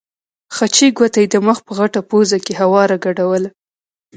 خچۍ 0.55 0.87
ګوته 0.97 1.19
یې 1.23 1.27
د 1.33 1.35
مخ 1.47 1.57
په 1.65 1.71
غټه 1.79 2.01
پوزه 2.09 2.37
کې 2.45 2.53
هواره 2.61 2.97
ګډوله. 3.05 3.49